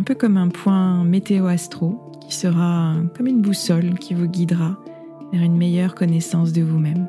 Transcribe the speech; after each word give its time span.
un 0.00 0.02
peu 0.02 0.14
comme 0.14 0.38
un 0.38 0.48
point 0.48 1.04
météo-astro 1.04 2.10
qui 2.26 2.34
sera 2.34 2.94
comme 3.14 3.26
une 3.26 3.42
boussole 3.42 3.98
qui 3.98 4.14
vous 4.14 4.28
guidera 4.28 4.78
vers 5.30 5.42
une 5.42 5.58
meilleure 5.58 5.94
connaissance 5.94 6.54
de 6.54 6.62
vous-même. 6.62 7.06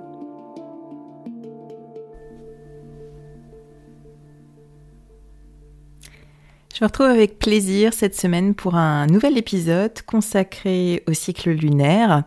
Je 6.73 6.79
vous 6.81 6.85
retrouve 6.85 7.05
avec 7.05 7.39
plaisir 7.39 7.93
cette 7.93 8.19
semaine 8.19 8.55
pour 8.55 8.75
un 8.75 9.07
nouvel 9.07 9.37
épisode 9.37 10.01
consacré 10.05 11.01
au 11.07 11.13
cycle 11.13 11.51
lunaire. 11.51 12.25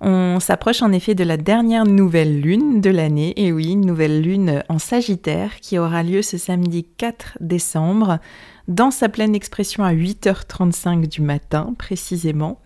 On 0.00 0.38
s'approche 0.38 0.82
en 0.82 0.92
effet 0.92 1.16
de 1.16 1.24
la 1.24 1.36
dernière 1.36 1.84
nouvelle 1.84 2.40
lune 2.40 2.80
de 2.80 2.90
l'année, 2.90 3.32
et 3.36 3.50
oui, 3.50 3.72
une 3.72 3.84
nouvelle 3.84 4.22
lune 4.22 4.62
en 4.68 4.78
Sagittaire 4.78 5.56
qui 5.60 5.76
aura 5.76 6.04
lieu 6.04 6.22
ce 6.22 6.38
samedi 6.38 6.86
4 6.98 7.38
décembre 7.40 8.20
dans 8.68 8.92
sa 8.92 9.08
pleine 9.08 9.34
expression 9.34 9.82
à 9.82 9.92
8h35 9.92 11.08
du 11.08 11.20
matin 11.22 11.74
précisément. 11.78 12.60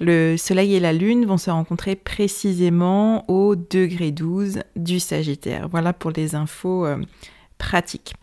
Le 0.00 0.36
Soleil 0.38 0.74
et 0.74 0.80
la 0.80 0.94
Lune 0.94 1.26
vont 1.26 1.36
se 1.36 1.50
rencontrer 1.50 1.96
précisément 1.96 3.30
au 3.30 3.56
degré 3.56 4.10
12 4.10 4.60
du 4.76 5.00
Sagittaire. 5.00 5.68
Voilà 5.68 5.92
pour 5.92 6.12
les 6.12 6.34
infos 6.34 6.86
euh, 6.86 6.96
pratiques. 7.58 8.14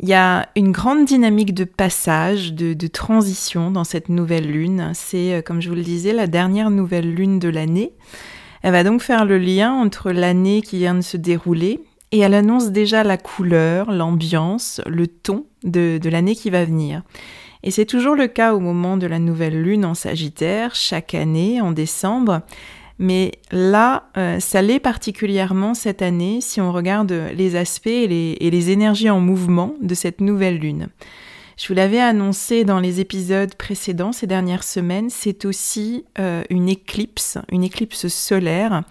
Il 0.00 0.08
y 0.08 0.14
a 0.14 0.48
une 0.56 0.72
grande 0.72 1.06
dynamique 1.06 1.54
de 1.54 1.64
passage, 1.64 2.52
de, 2.52 2.86
transition 2.86 3.70
dans 3.70 3.84
cette 3.84 4.10
nouvelle 4.10 4.50
lune. 4.50 4.90
C'est, 4.94 5.34
euh, 5.34 5.42
comme 5.42 5.62
je 5.62 5.70
vous 5.70 5.74
le 5.74 5.82
disais, 5.82 6.12
la 6.12 6.26
dernière 6.26 6.70
nouvelle 6.70 7.14
lune 7.14 7.38
de 7.38 7.48
l'année. 7.48 7.92
Elle 8.62 8.72
va 8.72 8.84
donc 8.84 9.00
faire 9.00 9.24
le 9.24 9.38
lien 9.38 9.72
entre 9.72 10.12
l'année 10.12 10.60
qui 10.60 10.78
vient 10.78 10.94
de 10.94 11.00
se 11.00 11.16
dérouler 11.16 11.80
et 12.12 12.20
elle 12.20 12.34
annonce 12.34 12.70
déjà 12.70 13.04
la 13.04 13.16
couleur, 13.16 13.90
l'ambiance, 13.90 14.80
le 14.86 15.06
ton 15.06 15.46
de, 15.64 16.00
l'année 16.08 16.34
qui 16.34 16.50
va 16.50 16.64
venir. 16.64 17.02
Et 17.62 17.70
c'est 17.70 17.86
toujours 17.86 18.14
le 18.14 18.26
cas 18.28 18.54
au 18.54 18.60
moment 18.60 18.96
de 18.96 19.06
la 19.06 19.18
nouvelle 19.18 19.60
lune 19.60 19.84
en 19.84 19.94
Sagittaire, 19.94 20.74
chaque 20.74 21.14
année, 21.14 21.60
en 21.60 21.72
décembre. 21.72 22.42
Mais 22.98 23.32
là, 23.50 24.08
euh, 24.16 24.40
ça 24.40 24.62
l'est 24.62 24.80
particulièrement 24.80 25.74
cette 25.74 26.02
année 26.02 26.40
si 26.40 26.60
on 26.60 26.72
regarde 26.72 27.12
les 27.34 27.56
aspects 27.56 27.86
et 27.88 28.38
les 28.50 28.70
énergies 28.70 29.10
en 29.10 29.20
mouvement 29.20 29.74
de 29.82 29.94
cette 29.94 30.20
nouvelle 30.20 30.58
lune. 30.58 30.88
Je 31.56 31.68
vous 31.68 31.74
l'avais 31.74 32.00
annoncé 32.00 32.64
dans 32.64 32.80
les 32.80 33.00
épisodes 33.00 33.54
précédents 33.54 34.12
ces 34.12 34.26
dernières 34.26 34.62
semaines, 34.62 35.08
c'est 35.08 35.46
aussi 35.46 36.04
euh, 36.18 36.42
une 36.50 36.68
éclipse, 36.68 37.38
une 37.50 37.64
éclipse 37.64 38.08
solaire, 38.08 38.82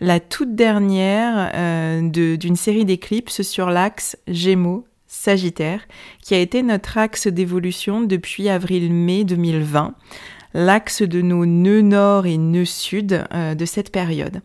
la 0.00 0.20
toute 0.20 0.54
dernière 0.54 1.50
euh, 1.54 2.00
d'une 2.08 2.56
série 2.56 2.86
d'éclipses 2.86 3.42
sur 3.42 3.68
l'axe 3.68 4.16
Gémeaux 4.26 4.86
Sagittaire, 5.06 5.86
qui 6.22 6.34
a 6.34 6.38
été 6.38 6.62
notre 6.62 6.96
axe 6.96 7.26
d'évolution 7.26 8.00
depuis 8.00 8.48
avril-mai 8.48 9.24
2020, 9.24 9.94
l'axe 10.54 11.02
de 11.02 11.20
nos 11.20 11.44
nœuds 11.44 11.82
nord 11.82 12.26
et 12.26 12.38
nœuds 12.38 12.64
sud 12.64 13.24
euh, 13.34 13.54
de 13.54 13.64
cette 13.64 13.92
période. 13.92 14.40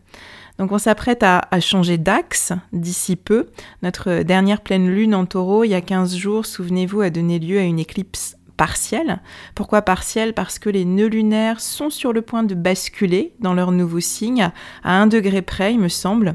Donc 0.58 0.72
on 0.72 0.78
s'apprête 0.78 1.22
à, 1.22 1.48
changer 1.60 1.96
d'axe 1.96 2.52
d'ici 2.74 3.16
peu. 3.16 3.46
Notre 3.82 4.22
dernière 4.22 4.60
pleine 4.60 4.90
lune 4.90 5.14
en 5.14 5.24
taureau, 5.24 5.64
il 5.64 5.70
y 5.70 5.74
a 5.74 5.80
15 5.80 6.14
jours, 6.14 6.44
souvenez-vous, 6.44 7.00
a 7.00 7.08
donné 7.08 7.38
lieu 7.38 7.58
à 7.58 7.62
une 7.62 7.78
éclipse 7.78 8.36
partielle. 8.58 9.20
Pourquoi 9.54 9.80
partielle? 9.80 10.34
Parce 10.34 10.58
que 10.58 10.68
les 10.68 10.84
nœuds 10.84 11.06
lunaires 11.06 11.60
sont 11.60 11.88
sur 11.88 12.12
le 12.12 12.20
point 12.20 12.42
de 12.42 12.54
basculer 12.54 13.32
dans 13.40 13.54
leur 13.54 13.72
nouveau 13.72 14.00
signe, 14.00 14.50
à 14.84 15.00
un 15.00 15.06
degré 15.06 15.40
près, 15.40 15.72
il 15.72 15.80
me 15.80 15.88
semble. 15.88 16.34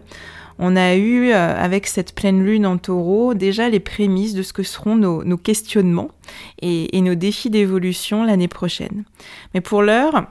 On 0.58 0.76
a 0.76 0.96
eu, 0.96 1.32
euh, 1.32 1.56
avec 1.56 1.88
cette 1.88 2.16
pleine 2.16 2.44
lune 2.44 2.66
en 2.66 2.78
taureau, 2.78 3.34
déjà 3.34 3.70
les 3.70 3.80
prémices 3.80 4.34
de 4.34 4.44
ce 4.44 4.54
que 4.54 4.64
seront 4.64 4.96
nos, 4.96 5.38
questionnements 5.38 6.12
et 6.62 7.02
nos 7.02 7.16
défis 7.16 7.50
d'évolution 7.50 8.24
l'année 8.24 8.48
prochaine. 8.48 9.04
Mais 9.54 9.62
pour 9.62 9.82
l'heure, 9.82 10.28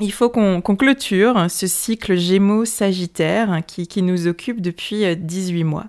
il 0.00 0.12
faut 0.12 0.30
qu'on 0.30 0.62
clôture 0.62 1.50
ce 1.50 1.66
cycle 1.66 2.16
Gémeaux-Sagittaire 2.16 3.62
qui, 3.66 4.02
nous 4.02 4.26
occupe 4.26 4.60
depuis 4.60 5.16
18 5.16 5.62
euh, 5.62 5.64
mois. 5.64 5.86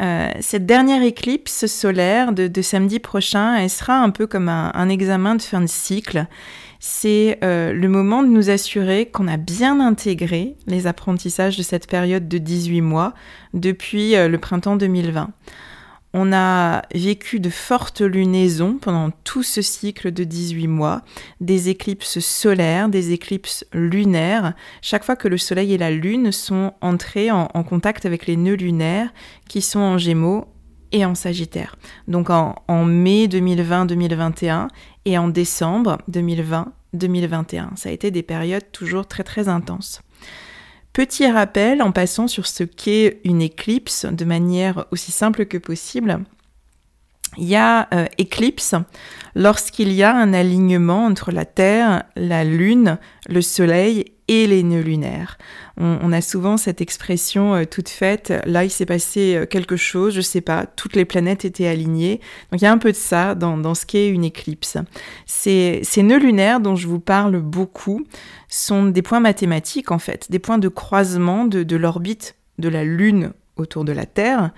Euh, 0.00 0.28
cette 0.40 0.66
dernière 0.66 1.02
éclipse 1.02 1.66
solaire 1.66 2.32
de, 2.32 2.62
samedi 2.62 3.00
prochain, 3.00 3.66
sera 3.68 3.98
un 3.98 4.10
peu 4.10 4.26
comme 4.26 4.48
un, 4.48 4.88
examen 4.88 5.34
de 5.34 5.42
fin 5.42 5.60
de 5.60 5.66
cycle. 5.66 6.26
C'est 6.86 7.38
euh, 7.42 7.72
le 7.72 7.88
moment 7.88 8.22
de 8.22 8.28
nous 8.28 8.50
assurer 8.50 9.06
qu'on 9.06 9.26
a 9.26 9.38
bien 9.38 9.80
intégré 9.80 10.58
les 10.66 10.86
apprentissages 10.86 11.56
de 11.56 11.62
cette 11.62 11.88
période 11.88 12.28
de 12.28 12.36
18 12.36 12.82
mois 12.82 13.14
depuis 13.54 14.12
le 14.14 14.36
printemps 14.36 14.76
2020. 14.76 15.30
On 16.12 16.30
a 16.34 16.82
vécu 16.94 17.40
de 17.40 17.48
fortes 17.48 18.02
lunaisons 18.02 18.76
pendant 18.78 19.10
tout 19.24 19.42
ce 19.42 19.62
cycle 19.62 20.12
de 20.12 20.24
18 20.24 20.68
mois, 20.68 21.00
des 21.40 21.70
éclipses 21.70 22.18
solaires, 22.18 22.90
des 22.90 23.12
éclipses 23.12 23.64
lunaires, 23.72 24.52
chaque 24.82 25.04
fois 25.04 25.16
que 25.16 25.28
le 25.28 25.38
Soleil 25.38 25.72
et 25.72 25.78
la 25.78 25.90
Lune 25.90 26.32
sont 26.32 26.74
entrés 26.82 27.30
en, 27.30 27.46
contact 27.62 28.04
avec 28.04 28.26
les 28.26 28.36
nœuds 28.36 28.56
lunaires 28.56 29.08
qui 29.48 29.62
sont 29.62 29.80
en 29.80 29.96
Gémeaux 29.96 30.48
et 30.92 31.06
en 31.06 31.14
Sagittaire. 31.14 31.76
Donc 32.08 32.28
en 32.28 32.84
mai 32.84 33.26
2020-2021 33.26 34.68
et 35.04 35.18
en 35.18 35.28
décembre 35.28 35.98
2020-2021. 36.10 37.76
Ça 37.76 37.88
a 37.88 37.92
été 37.92 38.10
des 38.10 38.22
périodes 38.22 38.70
toujours 38.72 39.06
très 39.06 39.24
très 39.24 39.48
intenses. 39.48 40.02
Petit 40.92 41.28
rappel 41.28 41.82
en 41.82 41.90
passant 41.90 42.28
sur 42.28 42.46
ce 42.46 42.62
qu'est 42.62 43.20
une 43.24 43.42
éclipse 43.42 44.06
de 44.06 44.24
manière 44.24 44.86
aussi 44.92 45.10
simple 45.10 45.46
que 45.46 45.58
possible. 45.58 46.20
Il 47.36 47.44
y 47.44 47.56
a 47.56 47.88
euh, 47.92 48.06
éclipse 48.16 48.76
lorsqu'il 49.34 49.92
y 49.92 50.04
a 50.04 50.14
un 50.14 50.32
alignement 50.32 51.04
entre 51.06 51.32
la 51.32 51.44
Terre, 51.44 52.04
la 52.14 52.44
Lune, 52.44 52.98
le 53.28 53.42
Soleil 53.42 54.13
et 54.28 54.46
les 54.46 54.62
nœuds 54.62 54.80
lunaires. 54.82 55.38
On, 55.76 56.12
a 56.12 56.20
souvent 56.20 56.56
cette 56.56 56.80
expression 56.80 57.54
euh, 57.54 57.64
toute 57.64 57.88
faite, 57.88 58.32
là 58.46 58.64
il 58.64 58.70
s'est 58.70 58.86
passé 58.86 59.34
euh, 59.34 59.46
quelque 59.46 59.76
chose, 59.76 60.14
je 60.14 60.20
sais 60.20 60.40
pas, 60.40 60.66
toutes 60.66 60.94
les 60.94 61.04
planètes 61.04 61.44
étaient 61.44 61.66
alignées. 61.66 62.20
Donc 62.50 62.60
il 62.60 62.64
y 62.64 62.66
a 62.68 62.72
un 62.72 62.78
peu 62.78 62.92
de 62.92 62.96
ça 62.96 63.34
dans, 63.34 63.74
ce 63.74 63.84
qu'est 63.84 64.08
une 64.08 64.24
éclipse. 64.24 64.78
Ces, 65.26 65.82
nœuds 65.96 66.18
lunaires 66.18 66.60
dont 66.60 66.76
je 66.76 66.86
vous 66.86 67.00
parle 67.00 67.40
beaucoup 67.40 68.04
sont 68.48 68.86
des 68.86 69.02
points 69.02 69.20
mathématiques 69.20 69.90
en 69.90 69.98
fait, 69.98 70.30
des 70.30 70.38
points 70.38 70.58
de 70.58 70.68
croisement 70.68 71.44
de 71.44 71.76
l'orbite 71.76 72.36
de 72.58 72.68
la 72.68 72.84
Lune 72.84 73.32
autour 73.56 73.84
de 73.84 73.92
la 73.92 74.06
Terre 74.06 74.52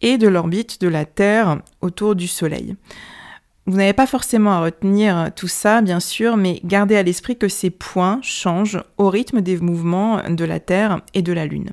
et 0.00 0.18
de 0.18 0.28
l'orbite 0.28 0.80
de 0.80 0.88
la 0.88 1.04
Terre 1.04 1.60
autour 1.80 2.14
du 2.14 2.28
Soleil. 2.28 2.76
Vous 3.68 3.76
n'avez 3.76 3.92
pas 3.92 4.06
forcément 4.06 4.52
à 4.52 4.60
retenir 4.60 5.30
tout 5.36 5.46
ça, 5.46 5.82
bien 5.82 6.00
sûr, 6.00 6.38
mais 6.38 6.58
gardez 6.64 6.96
à 6.96 7.02
l'esprit 7.02 7.36
que 7.36 7.48
ces 7.48 7.68
points 7.68 8.18
changent 8.22 8.82
au 8.96 9.10
rythme 9.10 9.42
des 9.42 9.58
mouvements 9.58 10.22
de 10.26 10.44
la 10.46 10.58
Terre 10.58 11.02
et 11.12 11.20
de 11.20 11.34
la 11.34 11.44
Lune. 11.44 11.72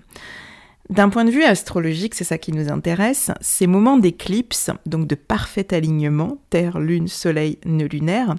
D'un 0.89 1.07
point 1.07 1.23
de 1.23 1.31
vue 1.31 1.45
astrologique, 1.45 2.13
c'est 2.13 2.25
ça 2.25 2.37
qui 2.37 2.51
nous 2.51 2.69
intéresse, 2.69 3.31
ces 3.39 3.65
moments 3.65 3.95
d'éclipse, 3.95 4.71
donc 4.85 5.07
de 5.07 5.15
parfait 5.15 5.73
alignement, 5.73 6.37
Terre, 6.49 6.79
Lune, 6.79 7.07
Soleil, 7.07 7.59
nœud 7.65 7.87
lunaire, 7.87 8.35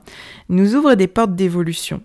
nous 0.50 0.74
ouvrent 0.74 0.94
des 0.94 1.08
portes 1.08 1.34
d'évolution 1.34 2.02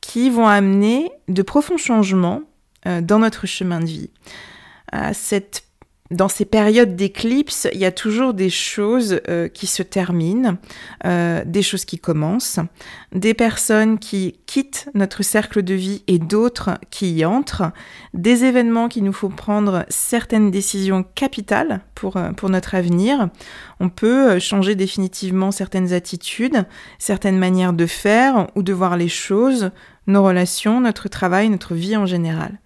qui 0.00 0.28
vont 0.28 0.48
amener 0.48 1.12
de 1.28 1.42
profonds 1.42 1.76
changements 1.76 2.42
euh, 2.88 3.00
dans 3.00 3.20
notre 3.20 3.46
chemin 3.46 3.78
de 3.78 3.86
vie. 3.86 4.10
Dans 6.10 6.28
ces 6.28 6.44
périodes 6.44 6.96
d'éclipse, 6.96 7.68
il 7.72 7.78
y 7.78 7.84
a 7.84 7.92
toujours 7.92 8.34
des 8.34 8.50
choses 8.50 9.20
euh, 9.28 9.46
qui 9.46 9.68
se 9.68 9.84
terminent, 9.84 10.56
euh, 11.04 11.44
des 11.46 11.62
choses 11.62 11.84
qui 11.84 12.00
commencent, 12.00 12.58
des 13.14 13.32
personnes 13.32 13.98
qui 13.98 14.40
quittent 14.46 14.88
notre 14.94 15.22
cercle 15.22 15.62
de 15.62 15.74
vie 15.74 16.02
et 16.08 16.18
d'autres 16.18 16.70
qui 16.90 17.12
y 17.12 17.24
entrent, 17.24 17.70
des 18.12 18.44
événements 18.44 18.88
qui 18.88 19.02
nous 19.02 19.12
font 19.12 19.28
prendre 19.28 19.86
certaines 19.88 20.50
décisions 20.50 21.04
capitales 21.14 21.80
pour, 21.94 22.16
euh, 22.16 22.32
pour 22.32 22.50
notre 22.50 22.74
avenir. 22.74 23.28
On 23.78 23.88
peut 23.88 24.40
changer 24.40 24.74
définitivement 24.74 25.52
certaines 25.52 25.92
attitudes, 25.92 26.66
certaines 26.98 27.38
manières 27.38 27.72
de 27.72 27.86
faire 27.86 28.48
ou 28.56 28.64
de 28.64 28.72
voir 28.72 28.96
les 28.96 29.08
choses, 29.08 29.70
nos 30.08 30.24
relations, 30.24 30.80
notre 30.80 31.08
travail, 31.08 31.48
notre 31.50 31.74
vie 31.74 31.96
en 31.96 32.06
général. 32.06 32.58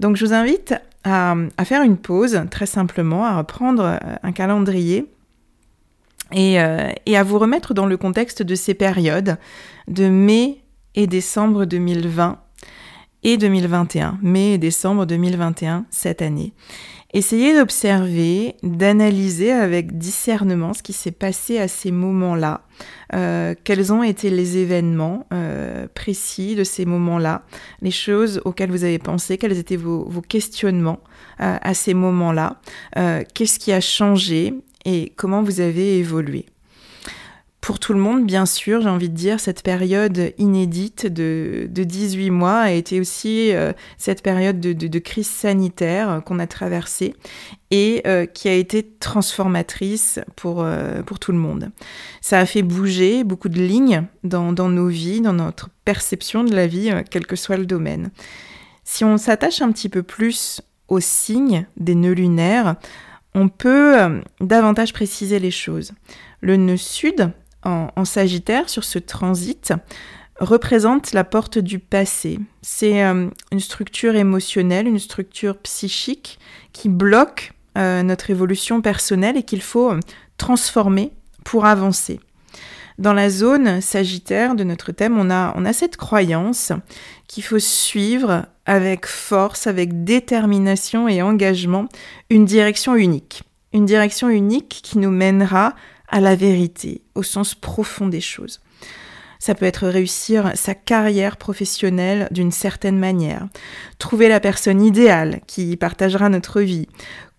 Donc 0.00 0.16
je 0.16 0.26
vous 0.26 0.32
invite 0.32 0.74
à, 1.04 1.64
faire 1.64 1.82
une 1.82 1.96
pause, 1.96 2.42
très 2.50 2.66
simplement, 2.66 3.24
à 3.24 3.36
reprendre 3.36 3.84
euh, 3.84 4.14
un 4.22 4.32
calendrier 4.32 5.06
et, 6.32 6.60
euh, 6.60 6.90
et, 7.06 7.16
à 7.16 7.22
vous 7.22 7.38
remettre 7.38 7.74
dans 7.74 7.86
le 7.86 7.96
contexte 7.96 8.42
de 8.42 8.54
ces 8.54 8.74
périodes 8.74 9.36
de 9.88 10.08
mai 10.08 10.62
et 10.94 11.06
décembre 11.06 11.66
2020 11.66 12.38
et 13.22 13.36
2021, 13.36 14.18
mai 14.22 14.54
et 14.54 14.58
décembre 14.58 15.06
2021 15.06 15.86
cette 15.90 16.22
année. 16.22 16.52
Essayez 17.16 17.54
d'observer, 17.54 18.56
d'analyser 18.64 19.52
avec 19.52 19.96
discernement 19.96 20.72
ce 20.72 20.82
qui 20.82 20.92
s'est 20.92 21.12
passé 21.12 21.60
à 21.60 21.68
ces 21.68 21.92
moments-là, 21.92 22.62
euh, 23.14 23.54
quels 23.62 23.92
ont 23.92 24.02
été 24.02 24.30
les 24.30 24.56
événements 24.56 25.24
euh, 25.32 25.86
précis 25.94 26.56
de 26.56 26.64
ces 26.64 26.84
moments-là, 26.84 27.44
les 27.82 27.92
choses 27.92 28.40
auxquelles 28.44 28.72
vous 28.72 28.82
avez 28.82 28.98
pensé, 28.98 29.38
quels 29.38 29.56
étaient 29.56 29.76
vos, 29.76 30.10
questionnements 30.28 30.98
euh, 31.40 31.56
à 31.62 31.72
ces 31.72 31.94
moments-là, 31.94 32.60
qu'est-ce 33.32 33.60
qui 33.60 33.70
a 33.70 33.80
changé 33.80 34.52
et 34.84 35.12
comment 35.14 35.44
vous 35.44 35.60
avez 35.60 35.98
évolué? 36.00 36.46
Pour 37.64 37.78
tout 37.78 37.94
le 37.94 37.98
monde, 37.98 38.26
bien 38.26 38.44
sûr, 38.44 38.82
j'ai 38.82 38.90
envie 38.90 39.08
de 39.08 39.14
dire, 39.14 39.40
cette 39.40 39.62
période 39.62 40.34
inédite 40.36 41.06
de, 41.06 41.66
de 41.70 41.82
18 41.82 42.28
mois 42.28 42.58
a 42.58 42.70
été 42.72 43.00
aussi 43.00 43.54
euh, 43.54 43.72
cette 43.96 44.22
période 44.22 44.60
de, 44.60 44.98
crise 44.98 45.30
sanitaire 45.30 46.20
qu'on 46.26 46.40
a 46.40 46.46
traversée 46.46 47.14
et 47.70 48.02
euh, 48.06 48.26
qui 48.26 48.50
a 48.50 48.52
été 48.52 48.82
transformatrice 48.82 50.20
pour, 50.36 50.60
euh, 50.60 51.02
pour 51.04 51.18
tout 51.18 51.32
le 51.32 51.38
monde. 51.38 51.70
Ça 52.20 52.38
a 52.38 52.44
fait 52.44 52.60
bouger 52.60 53.24
beaucoup 53.24 53.48
de 53.48 53.62
lignes 53.62 54.04
dans, 54.24 54.52
dans 54.52 54.68
nos 54.68 54.88
vies, 54.88 55.22
dans 55.22 55.32
notre 55.32 55.70
perception 55.86 56.44
de 56.44 56.54
la 56.54 56.66
vie, 56.66 56.92
quel 57.10 57.26
que 57.26 57.34
soit 57.34 57.56
le 57.56 57.64
domaine. 57.64 58.10
Si 58.84 59.06
on 59.06 59.16
s'attache 59.16 59.62
un 59.62 59.72
petit 59.72 59.88
peu 59.88 60.02
plus 60.02 60.60
aux 60.88 61.00
signes 61.00 61.64
des 61.78 61.94
nœuds 61.94 62.12
lunaires, 62.12 62.76
on 63.34 63.48
peut 63.48 64.20
davantage 64.42 64.92
préciser 64.92 65.38
les 65.38 65.50
choses. 65.50 65.92
Le 66.42 66.58
nœud 66.58 66.76
sud, 66.76 67.32
en, 67.64 68.04
Sagittaire 68.04 68.68
sur 68.68 68.84
ce 68.84 68.98
transit 68.98 69.72
représente 70.40 71.12
la 71.12 71.24
porte 71.24 71.58
du 71.58 71.78
passé. 71.78 72.38
C'est 72.62 73.04
euh, 73.04 73.28
une 73.52 73.60
structure 73.60 74.16
émotionnelle, 74.16 74.86
une 74.86 74.98
structure 74.98 75.56
psychique 75.58 76.38
qui 76.72 76.88
bloque 76.88 77.52
euh, 77.78 78.02
notre 78.02 78.30
évolution 78.30 78.80
personnelle 78.80 79.36
et 79.36 79.42
qu'il 79.42 79.62
faut 79.62 79.92
euh, 79.92 80.00
transformer 80.36 81.12
pour 81.44 81.66
avancer. 81.66 82.20
Dans 82.98 83.12
la 83.12 83.28
zone 83.28 83.80
sagittaire 83.80 84.54
de 84.54 84.62
notre 84.62 84.92
thème, 84.92 85.18
on 85.18 85.30
a, 85.30 85.52
on 85.56 85.64
a 85.64 85.72
cette 85.72 85.96
croyance 85.96 86.72
qu'il 87.26 87.42
faut 87.42 87.58
suivre 87.58 88.46
avec 88.66 89.06
force, 89.06 89.66
avec 89.66 90.04
détermination 90.04 91.08
et 91.08 91.20
engagement 91.20 91.88
une 92.30 92.44
direction 92.44 92.94
unique. 92.94 93.42
Une 93.72 93.86
direction 93.86 94.28
unique 94.28 94.80
qui 94.84 94.98
nous 94.98 95.10
mènera 95.10 95.74
à 96.08 96.20
la 96.20 96.36
vérité, 96.36 97.02
au 97.14 97.22
sens 97.22 97.54
profond 97.54 98.08
des 98.08 98.20
choses. 98.20 98.60
Ça 99.38 99.54
peut 99.54 99.66
être 99.66 99.88
réussir 99.88 100.52
sa 100.54 100.74
carrière 100.74 101.36
professionnelle 101.36 102.28
d'une 102.30 102.52
certaine 102.52 102.98
manière, 102.98 103.48
trouver 103.98 104.28
la 104.28 104.40
personne 104.40 104.82
idéale 104.82 105.40
qui 105.46 105.76
partagera 105.76 106.28
notre 106.28 106.60
vie, 106.62 106.88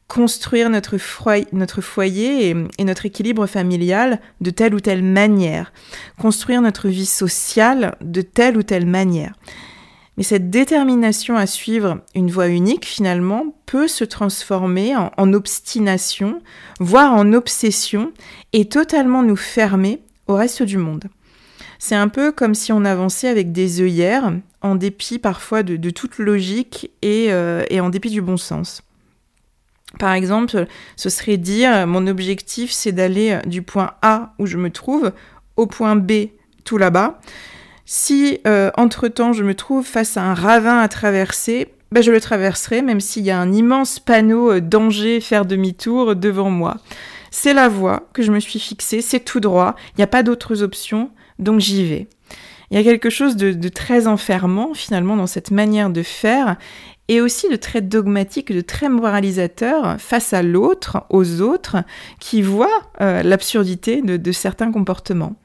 construire 0.08 0.70
notre, 0.70 0.98
foyer 0.98 2.50
et, 2.50 2.84
notre 2.84 3.06
équilibre 3.06 3.48
familial 3.48 4.20
de 4.42 4.52
telle 4.52 4.76
ou 4.76 4.80
telle 4.80 5.04
manière, 5.04 5.74
construire 6.20 6.62
notre 6.62 6.90
vie 6.90 7.08
sociale 7.08 7.96
de 8.02 8.22
telle 8.22 8.58
ou 8.58 8.64
telle 8.64 8.86
manière. 8.86 9.34
Mais 10.18 10.24
cette 10.24 10.50
détermination 10.50 11.36
à 11.36 11.46
suivre 11.46 12.00
une 12.14 12.32
voie 12.32 12.48
unique, 12.48 12.86
finalement, 12.86 13.56
peut 13.66 13.88
se 13.88 14.04
transformer 14.04 14.96
en, 14.96 15.34
obstination, 15.34 16.42
voire 16.80 17.14
en 17.14 17.34
obsession, 17.34 18.14
et 18.54 18.66
totalement 18.66 19.24
nous 19.24 19.36
fermer 19.36 20.02
au 20.28 20.36
reste 20.36 20.64
du 20.64 20.78
monde. 20.78 21.06
C'est 21.80 21.96
un 21.96 22.08
peu 22.08 22.32
comme 22.32 22.56
si 22.56 22.72
on 22.72 22.86
avançait 22.86 23.28
avec 23.28 23.52
des 23.52 23.82
œillères, 23.82 24.32
en 24.62 24.76
dépit 24.76 25.20
parfois 25.20 25.64
de, 25.64 25.90
toute 25.90 26.18
logique 26.18 26.90
et, 27.02 27.28
euh, 27.30 27.64
et 27.70 27.82
en 27.82 27.90
dépit 27.90 28.10
du 28.10 28.22
bon 28.22 28.38
sens. 28.38 28.82
Par 30.00 30.14
exemple, 30.14 30.66
ce 30.96 31.10
serait 31.10 31.38
dire 31.38 31.86
mon 31.88 32.08
objectif 32.08 32.72
c'est 32.72 32.92
d'aller 32.92 33.40
du 33.46 33.62
point 33.62 33.92
A 34.02 34.34
où 34.40 34.46
je 34.46 34.58
me 34.58 34.70
trouve 34.70 35.12
au 35.56 35.68
point 35.68 35.96
B 35.96 36.30
tout 36.64 36.78
là-bas. 36.78 37.20
Si 37.86 38.40
euh, 38.48 38.72
entre-temps 38.78 39.32
je 39.32 39.44
me 39.44 39.54
trouve 39.54 39.86
face 39.86 40.18
à 40.18 40.24
un 40.24 40.34
ravin 40.34 40.80
à 40.80 40.88
traverser, 40.88 41.68
ben, 41.92 42.02
je 42.02 42.12
le 42.12 42.20
traverserai 42.20 42.82
même 42.82 43.00
s'il 43.00 43.24
y 43.24 43.32
a 43.32 43.40
un 43.40 43.54
immense 43.54 44.00
panneau 44.00 44.54
euh, 44.54 44.60
danger, 44.60 45.22
faire 45.22 45.46
demi-tour 45.46 46.16
devant 46.16 46.50
moi. 46.50 46.78
C'est 47.30 47.54
la 47.54 47.70
voie 47.70 48.10
que 48.14 48.24
je 48.24 48.32
me 48.32 48.40
suis 48.40 48.60
fixée, 48.60 49.02
c'est 49.02 49.20
tout 49.20 49.40
droit, 49.40 49.76
il 49.92 50.00
n'y 50.00 50.04
a 50.04 50.08
pas 50.08 50.24
d'autres 50.24 50.64
options, 50.64 51.12
donc 51.38 51.60
j'y 51.60 51.88
vais. 51.88 52.08
Il 52.72 52.78
y 52.78 52.80
a 52.80 52.84
quelque 52.84 53.12
chose 53.12 53.36
de, 53.36 53.70
très 53.70 54.08
enfermant 54.08 54.74
finalement 54.74 55.16
dans 55.16 55.28
cette 55.28 55.52
manière 55.52 55.92
de 55.92 56.02
faire 56.02 56.56
et 57.08 57.22
aussi 57.22 57.48
de 57.50 57.56
très 57.56 57.82
dogmatique, 57.82 58.52
de 58.52 58.62
très 58.62 58.90
moralisateur 58.90 59.98
face 60.00 60.34
à 60.34 60.42
l'autre, 60.42 61.06
aux 61.12 61.42
autres, 61.42 61.78
qui 62.20 62.42
voient 62.42 62.82
euh, 63.00 63.22
l'absurdité 63.22 64.02
de 64.02 64.32
certains 64.32 64.72
comportements. 64.72 65.36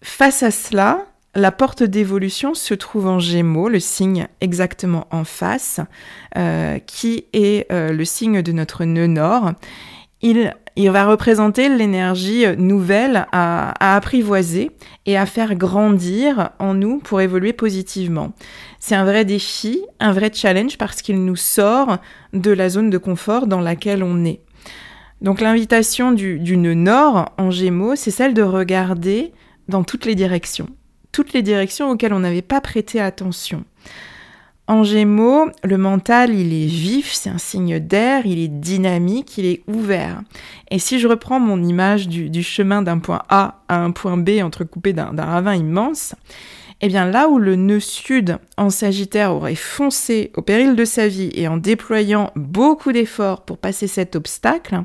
Face 0.00 0.42
à 0.42 0.50
cela, 0.50 1.04
la 1.36 1.52
porte 1.52 1.82
d'évolution 1.82 2.54
se 2.54 2.72
trouve 2.72 3.06
en 3.06 3.18
Gémeaux, 3.18 3.68
le 3.68 3.78
signe 3.78 4.26
exactement 4.40 5.06
en 5.10 5.24
face, 5.24 5.80
euh, 6.36 6.78
qui 6.78 7.26
est 7.34 7.70
euh, 7.70 7.92
le 7.92 8.04
signe 8.06 8.40
de 8.40 8.52
notre 8.52 8.84
nœud 8.84 9.06
nord. 9.06 9.52
Il, 10.22 10.50
va 10.90 11.04
représenter 11.04 11.68
l'énergie 11.68 12.46
nouvelle 12.56 13.26
à, 13.32 13.96
apprivoiser 13.96 14.70
et 15.04 15.18
à 15.18 15.26
faire 15.26 15.54
grandir 15.54 16.50
en 16.58 16.72
nous 16.72 16.98
pour 16.98 17.20
évoluer 17.20 17.52
positivement. 17.52 18.32
C'est 18.80 18.94
un 18.94 19.04
vrai 19.04 19.26
défi, 19.26 19.82
un 20.00 20.12
vrai 20.12 20.30
challenge 20.32 20.78
parce 20.78 21.02
qu'il 21.02 21.22
nous 21.22 21.36
sort 21.36 21.98
de 22.32 22.50
la 22.50 22.70
zone 22.70 22.88
de 22.88 22.98
confort 22.98 23.46
dans 23.46 23.60
laquelle 23.60 24.02
on 24.02 24.24
est. 24.24 24.40
Donc 25.20 25.42
l'invitation 25.42 26.12
du, 26.12 26.38
du 26.38 26.56
nœud 26.56 26.74
nord 26.74 27.30
en 27.36 27.50
Gémeaux, 27.50 27.94
c'est 27.94 28.10
celle 28.10 28.32
de 28.32 28.42
regarder 28.42 29.32
dans 29.68 29.84
toutes 29.84 30.06
les 30.06 30.14
directions 30.14 30.68
toutes 31.16 31.32
les 31.32 31.40
directions 31.40 31.90
auxquelles 31.90 32.12
on 32.12 32.18
n'avait 32.18 32.42
pas 32.42 32.60
prêté 32.60 33.00
attention. 33.00 33.64
En 34.66 34.84
gémeaux, 34.84 35.46
le 35.64 35.78
mental, 35.78 36.34
il 36.34 36.52
est 36.52 36.66
vif, 36.66 37.10
c'est 37.14 37.30
un 37.30 37.38
signe 37.38 37.78
d'air, 37.78 38.26
il 38.26 38.38
est 38.38 38.48
dynamique, 38.48 39.38
il 39.38 39.46
est 39.46 39.62
ouvert. 39.66 40.20
Et 40.70 40.78
si 40.78 40.98
je 40.98 41.08
reprends 41.08 41.40
mon 41.40 41.62
image 41.64 42.06
du, 42.06 42.42
chemin 42.42 42.82
d'un 42.82 42.98
point 42.98 43.22
A 43.30 43.62
à 43.68 43.82
un 43.82 43.92
point 43.92 44.18
B 44.18 44.42
entrecoupé 44.42 44.92
d'un 44.92 45.14
ravin 45.16 45.54
immense, 45.54 46.14
eh 46.82 46.88
bien 46.88 47.06
là 47.06 47.30
où 47.30 47.38
le 47.38 47.56
nœud 47.56 47.80
sud 47.80 48.36
en 48.58 48.68
Sagittaire 48.68 49.32
aurait 49.32 49.54
foncé 49.54 50.32
au 50.36 50.42
péril 50.42 50.76
de 50.76 50.84
sa 50.84 51.08
vie 51.08 51.30
et 51.32 51.48
en 51.48 51.56
déployant 51.56 52.30
beaucoup 52.36 52.92
d'efforts 52.92 53.40
pour 53.46 53.56
passer 53.56 53.86
cet 53.86 54.16
obstacle, 54.16 54.82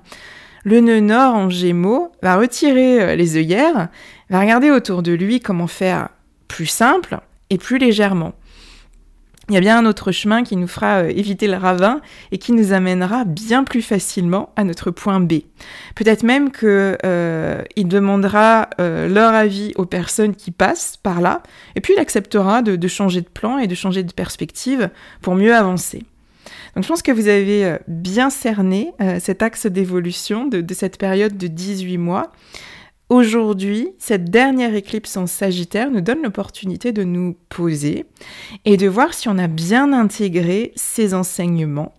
le 0.64 0.80
nœud 0.80 1.02
nord 1.02 1.36
en 1.36 1.50
Gémeaux 1.50 2.14
va 2.22 2.38
retirer 2.38 3.02
euh, 3.02 3.16
les 3.16 3.36
œillères, 3.36 3.90
va 4.30 4.40
regarder 4.40 4.72
autour 4.72 5.04
de 5.04 5.12
lui 5.12 5.42
comment 5.42 5.68
faire 5.68 6.08
plus 6.52 6.68
simple 6.68 7.20
et 7.50 7.58
plus 7.58 7.78
légèrement 7.78 8.34
il 9.52 9.56
y 9.56 9.58
a 9.58 9.60
bien 9.60 9.78
un 9.78 9.86
autre 9.86 10.14
chemin 10.14 10.44
qui 10.44 10.56
nous 10.56 10.68
fera 10.68 11.02
euh, 11.02 11.10
éviter 11.10 11.46
le 11.48 11.58
ravin 11.58 12.00
et 12.32 12.38
qui 12.38 12.54
nous 12.54 12.72
amènera 12.72 13.26
bien 13.26 13.66
plus 13.66 13.82
facilement 13.82 14.54
à 14.56 14.64
notre 14.64 14.92
point 14.92 15.20
B. 15.20 15.42
Peut-être 15.96 16.24
même 16.24 16.52
qu'il 16.52 16.70
euh, 16.70 17.62
demandera 17.76 18.70
euh, 18.80 19.10
leur 19.10 19.34
avis 19.34 19.74
aux 19.76 19.86
personnes 19.86 20.36
qui 20.36 20.52
passent 20.52 20.96
par 20.96 21.20
là, 21.20 21.44
et 21.76 21.82
puis 21.82 21.94
il 21.98 22.00
acceptera 22.00 22.62
de, 22.62 22.88
changer 22.88 23.20
de 23.20 23.28
plan 23.28 23.58
et 23.58 23.68
de 23.68 23.76
changer 23.76 24.04
de 24.04 24.14
perspective 24.14 24.90
pour 25.22 25.36
mieux 25.36 25.54
avancer. 25.54 26.06
Donc 26.76 26.86
je 26.86 26.88
pense 26.88 27.02
que 27.02 27.12
vous 27.12 27.28
avez 27.28 27.78
bien 27.90 28.30
cerné 28.30 28.94
cet 29.20 29.44
axe 29.44 29.66
d'évolution 29.66 30.48
de, 30.48 30.62
de, 30.62 30.74
cette 30.74 30.98
période 30.98 31.38
de 31.38 31.48
18 31.48 31.98
mois. 31.98 32.32
Aujourd'hui, 33.12 33.90
cette 33.98 34.30
dernière 34.30 34.74
éclipse 34.74 35.18
en 35.18 35.28
Sagittaire 35.28 35.92
nous 35.92 36.00
donne 36.00 36.24
l'opportunité 36.24 36.94
de 36.94 37.04
nous 37.04 37.36
poser 37.50 38.06
et 38.64 38.78
de 38.78 38.88
voir 38.88 39.14
si 39.14 39.28
on 39.28 39.38
a 39.38 39.48
bien 39.48 39.92
intégré 39.92 40.72
ces 40.78 41.14
enseignements. 41.14 41.94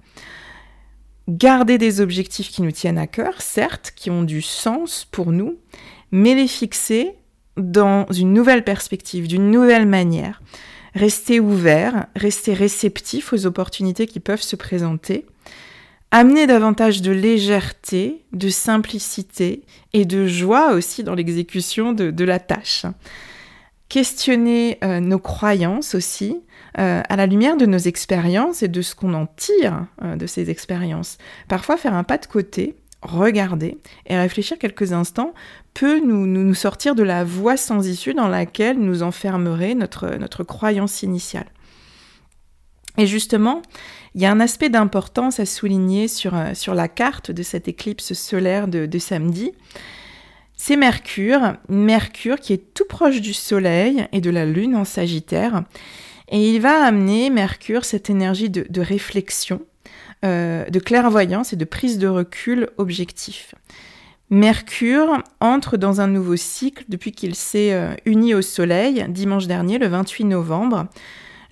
Garder 1.28 1.76
des 1.76 2.00
objectifs 2.00 2.48
qui 2.48 2.62
nous 2.62 2.70
tiennent 2.70 2.96
à 2.96 3.06
cœur, 3.06 3.42
certes, 3.42 3.92
qui 3.94 4.08
ont 4.08 4.22
du 4.22 4.40
sens 4.40 5.06
pour 5.12 5.32
nous, 5.32 5.58
mais 6.12 6.34
les 6.34 6.48
fixer 6.48 7.10
dans 7.58 8.06
une 8.10 8.32
nouvelle 8.32 8.64
perspective, 8.64 9.28
d'une 9.28 9.50
nouvelle 9.50 9.86
manière. 9.86 10.40
Rester 10.94 11.40
ouvert, 11.40 12.06
rester 12.16 12.54
réceptif 12.54 13.34
aux 13.34 13.44
opportunités 13.44 14.06
qui 14.06 14.18
peuvent 14.18 14.40
se 14.40 14.56
présenter 14.56 15.26
amener 16.12 16.46
davantage 16.46 17.00
de 17.00 17.10
légèreté, 17.10 18.22
de 18.32 18.50
simplicité 18.50 19.62
et 19.94 20.04
de 20.04 20.26
joie 20.26 20.74
aussi 20.74 21.02
dans 21.02 21.14
l'exécution 21.14 21.92
de, 21.94 22.24
la 22.24 22.38
tâche. 22.38 22.84
Questionner 23.88 24.78
euh, 24.84 25.00
nos 25.00 25.18
croyances 25.18 25.94
aussi 25.94 26.36
euh, 26.78 27.02
à 27.08 27.16
la 27.16 27.26
lumière 27.26 27.56
de 27.56 27.66
nos 27.66 27.78
expériences 27.78 28.62
et 28.62 28.68
de 28.68 28.82
ce 28.82 28.94
qu'on 28.94 29.14
en 29.14 29.26
tire 29.26 29.86
euh, 30.02 30.16
de 30.16 30.26
ces 30.26 30.50
expériences. 30.50 31.16
Parfois 31.48 31.78
faire 31.78 31.94
un 31.94 32.04
pas 32.04 32.18
de 32.18 32.26
côté, 32.26 32.76
regarder 33.00 33.78
et 34.06 34.16
réfléchir 34.16 34.58
quelques 34.58 34.92
instants 34.92 35.32
peut 35.74 35.98
nous, 35.98 36.26
nous, 36.26 36.54
sortir 36.54 36.94
de 36.94 37.02
la 37.02 37.24
voie 37.24 37.56
sans 37.56 37.88
issue 37.88 38.14
dans 38.14 38.28
laquelle 38.28 38.78
nous 38.78 39.02
enfermerait 39.02 39.74
notre, 39.74 40.16
notre 40.16 40.44
croyance 40.44 41.02
initiale. 41.02 41.46
Et 42.98 43.06
justement, 43.06 43.62
il 44.14 44.20
y 44.20 44.26
a 44.26 44.30
un 44.30 44.40
aspect 44.40 44.68
d'importance 44.68 45.40
à 45.40 45.46
souligner 45.46 46.08
sur, 46.08 46.34
euh, 46.34 46.74
la 46.74 46.88
carte 46.88 47.30
de 47.30 47.42
cette 47.42 47.68
éclipse 47.68 48.12
solaire 48.12 48.68
de, 48.68 48.98
samedi. 48.98 49.52
C'est 50.56 50.76
Mercure, 50.76 51.54
Mercure 51.68 52.38
qui 52.38 52.52
est 52.52 52.74
tout 52.74 52.84
proche 52.88 53.20
du 53.20 53.32
Soleil 53.32 54.06
et 54.12 54.20
de 54.20 54.30
la 54.30 54.44
Lune 54.44 54.76
en 54.76 54.84
Sagittaire. 54.84 55.64
Et 56.28 56.50
il 56.50 56.60
va 56.60 56.84
amener, 56.84 57.30
Mercure, 57.30 57.84
cette 57.84 58.10
énergie 58.10 58.50
de, 58.50 58.66
de 58.68 58.80
réflexion, 58.80 59.62
euh, 60.24 60.64
de 60.66 60.78
clairvoyance 60.78 61.52
et 61.52 61.56
de 61.56 61.64
prise 61.64 61.98
de 61.98 62.06
recul 62.06 62.68
objectif. 62.76 63.54
Mercure 64.30 65.22
entre 65.40 65.76
dans 65.76 66.00
un 66.00 66.06
nouveau 66.06 66.36
cycle 66.36 66.84
depuis 66.88 67.12
qu'il 67.12 67.34
s'est 67.34 67.74
euh, 67.74 67.94
uni 68.06 68.34
au 68.34 68.40
Soleil 68.40 69.04
dimanche 69.08 69.46
dernier, 69.46 69.78
le 69.78 69.88
28 69.88 70.24
novembre. 70.24 70.86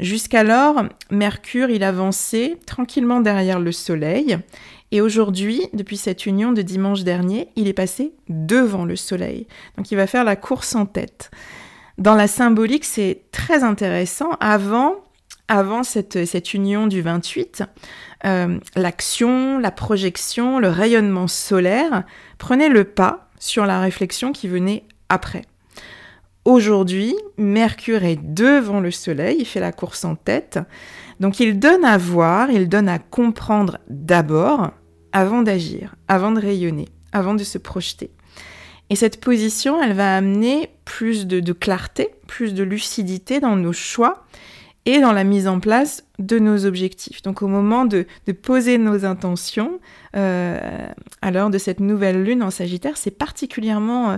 Jusqu'alors, 0.00 0.84
Mercure, 1.10 1.68
il 1.68 1.84
avançait 1.84 2.58
tranquillement 2.66 3.20
derrière 3.20 3.60
le 3.60 3.70
Soleil. 3.70 4.38
Et 4.92 5.02
aujourd'hui, 5.02 5.62
depuis 5.74 5.98
cette 5.98 6.24
union 6.24 6.52
de 6.52 6.62
dimanche 6.62 7.04
dernier, 7.04 7.48
il 7.54 7.68
est 7.68 7.74
passé 7.74 8.14
devant 8.28 8.86
le 8.86 8.96
Soleil. 8.96 9.46
Donc 9.76 9.90
il 9.90 9.96
va 9.96 10.06
faire 10.06 10.24
la 10.24 10.36
course 10.36 10.74
en 10.74 10.86
tête. 10.86 11.30
Dans 11.98 12.14
la 12.14 12.28
symbolique, 12.28 12.86
c'est 12.86 13.24
très 13.30 13.62
intéressant. 13.62 14.30
Avant, 14.40 14.96
avant 15.48 15.82
cette, 15.82 16.54
union 16.54 16.86
du 16.86 17.02
28, 17.02 17.62
euh, 18.24 18.58
l'action, 18.76 19.58
la 19.58 19.70
projection, 19.70 20.58
le 20.58 20.68
rayonnement 20.68 21.28
solaire 21.28 22.04
prenaient 22.38 22.70
le 22.70 22.84
pas 22.84 23.28
sur 23.38 23.66
la 23.66 23.80
réflexion 23.80 24.32
qui 24.32 24.48
venait 24.48 24.84
après. 25.10 25.42
Aujourd'hui, 26.44 27.14
Mercure 27.36 28.04
est 28.04 28.16
devant 28.22 28.80
le 28.80 28.90
Soleil, 28.90 29.36
il 29.40 29.44
fait 29.44 29.60
la 29.60 29.72
course 29.72 30.04
en 30.04 30.14
tête. 30.14 30.58
Donc 31.20 31.38
il 31.38 31.58
donne 31.58 31.84
à 31.84 31.98
voir, 31.98 32.50
il 32.50 32.68
donne 32.68 32.88
à 32.88 32.98
comprendre 32.98 33.78
d'abord 33.88 34.70
avant 35.12 35.42
d'agir, 35.42 35.96
avant 36.08 36.32
de 36.32 36.40
rayonner, 36.40 36.88
avant 37.12 37.34
de 37.34 37.44
se 37.44 37.58
projeter. 37.58 38.10
Et 38.88 38.96
cette 38.96 39.20
position, 39.20 39.80
elle 39.82 39.92
va 39.92 40.16
amener 40.16 40.70
plus 40.84 41.26
de, 41.26 41.52
clarté, 41.52 42.08
plus 42.26 42.54
de 42.54 42.64
lucidité 42.64 43.38
dans 43.38 43.54
nos 43.54 43.72
choix 43.72 44.24
et 44.86 44.98
dans 44.98 45.12
la 45.12 45.24
mise 45.24 45.46
en 45.46 45.60
place 45.60 46.04
de 46.18 46.38
nos 46.38 46.64
objectifs. 46.66 47.22
Donc 47.22 47.42
au 47.42 47.46
moment 47.46 47.84
de, 47.84 48.06
poser 48.42 48.78
nos 48.78 49.04
intentions, 49.04 49.78
euh, 50.16 50.88
à 51.22 51.30
l'heure 51.30 51.50
de 51.50 51.58
cette 51.58 51.80
nouvelle 51.80 52.24
lune 52.24 52.42
en 52.42 52.50
Sagittaire, 52.50 52.96
c'est 52.96 53.10
particulièrement 53.10 54.10
euh, 54.10 54.16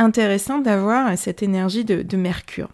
intéressant 0.00 0.58
d'avoir 0.58 1.16
cette 1.16 1.42
énergie 1.42 1.84
de, 1.84 2.16
Mercure. 2.16 2.70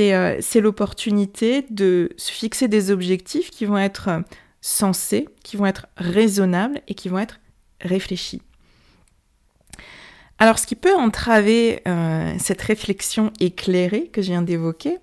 Euh, 0.00 0.36
c'est 0.40 0.60
l'opportunité 0.60 1.64
de 1.70 2.10
se 2.16 2.30
fixer 2.30 2.68
des 2.68 2.90
objectifs 2.90 3.50
qui 3.50 3.64
vont 3.64 3.78
être 3.78 4.08
euh, 4.08 4.20
sensés, 4.60 5.28
qui 5.42 5.56
vont 5.56 5.66
être 5.66 5.86
raisonnables 5.96 6.80
et 6.88 6.94
qui 6.94 7.08
vont 7.08 7.18
être 7.18 7.40
réfléchis. 7.80 8.42
Alors 10.38 10.58
ce 10.58 10.66
qui 10.66 10.76
peut 10.76 10.94
entraver 10.94 11.80
euh, 11.88 12.34
cette 12.38 12.62
réflexion 12.62 13.32
éclairée 13.40 14.08
que 14.08 14.20
je 14.20 14.28
viens 14.28 14.42
d'évoquer, 14.42 14.98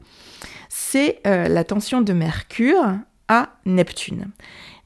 c'est 0.69 1.21
l'attention 1.24 2.01
de 2.01 2.12
Mercure 2.12 2.97
à 3.29 3.55
Neptune. 3.65 4.27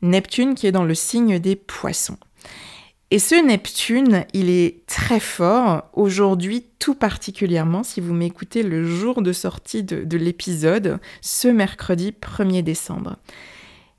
Neptune 0.03 0.53
qui 0.53 0.67
est 0.67 0.71
dans 0.71 0.83
le 0.83 0.93
signe 0.93 1.39
des 1.39 1.55
poissons. 1.55 2.17
Et 3.11 3.17
ce 3.17 3.33
Neptune, 3.33 4.25
il 4.33 4.51
est 4.51 4.85
très 4.85 5.19
fort 5.19 5.89
aujourd'hui, 5.93 6.65
tout 6.77 6.93
particulièrement 6.93 7.81
si 7.81 8.01
vous 8.01 8.13
m'écoutez 8.13 8.61
le 8.61 8.85
jour 8.85 9.23
de 9.23 9.33
sortie 9.33 9.81
de, 9.81 10.17
l'épisode, 10.17 10.99
ce 11.21 11.47
mercredi 11.47 12.13
1er 12.21 12.61
décembre. 12.61 13.15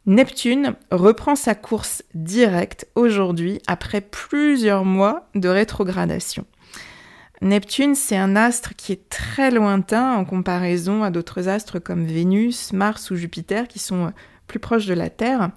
Neptune 0.07 0.77
reprend 0.93 1.35
sa 1.35 1.57
course 1.57 2.05
directe 2.15 2.87
aujourd'hui 2.95 3.61
après 3.67 4.01
plusieurs 4.01 4.85
mois 4.85 5.29
de 5.35 5.49
rétrogradation. 5.49 6.47
Neptune, 7.43 7.97
c'est 7.97 8.17
un 8.17 8.37
astre 8.37 8.77
qui 8.77 8.93
est 8.93 9.09
très 9.09 9.51
lointain 9.51 10.15
en 10.15 10.25
comparaison 10.25 11.03
à 11.03 11.11
d'autres 11.11 11.49
astres 11.49 11.81
comme 11.81 12.05
Vénus, 12.05 12.73
Mars 12.73 13.11
ou 13.11 13.17
Jupiter 13.17 13.67
qui 13.67 13.81
sont 13.81 14.13
plus 14.51 14.59
proche 14.59 14.87
de 14.87 14.95
la 14.95 15.11
Terre. 15.11 15.51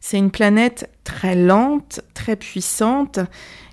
C'est 0.00 0.16
une 0.16 0.30
planète 0.30 0.90
très 1.04 1.34
lente, 1.34 2.00
très 2.14 2.34
puissante, 2.34 3.20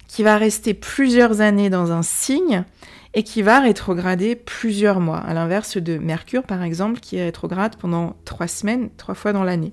qui 0.10 0.22
va 0.22 0.38
rester 0.38 0.74
plusieurs 0.74 1.39
années 1.39 1.70
dans 1.70 1.94
un 1.94 2.01
signe 2.01 2.65
et 3.13 3.24
qui 3.24 3.41
va 3.41 3.62
rétrograder 3.62 4.36
plusieurs 4.36 5.00
mois, 5.00 5.20
à 5.20 5.34
l'inverse 5.34 5.77
de 5.77 5.98
Mercure 5.98 6.44
par 6.44 6.62
exemple, 6.62 7.00
qui 7.00 7.22
rétrograde 7.22 7.77
pendant 7.77 8.17
trois 8.25 8.48
semaines, 8.48 8.89
trois 8.98 9.15
fois 9.15 9.32
dans 9.32 9.46
l'année. 9.46 9.72